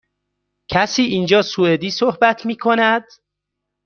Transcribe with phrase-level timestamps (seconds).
[0.71, 3.03] کسی اینجا سوئدی صحبت می کند؟